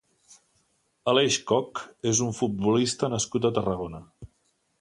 Aleix 1.11 1.37
Coch 1.51 1.83
és 2.13 2.23
un 2.29 2.35
futbolista 2.39 3.13
nascut 3.17 3.49
a 3.51 3.55
Tarragona. 3.59 4.05